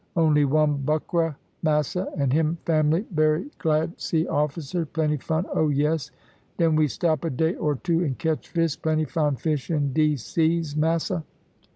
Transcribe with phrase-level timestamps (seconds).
[0.15, 6.09] Only one buckra, massa, and him family berry glad see officers; plenty fun, oh yes!
[6.57, 8.81] Den we stop a day or two and catch fish.
[8.81, 11.23] Plenty fine fish in dees seas, massa.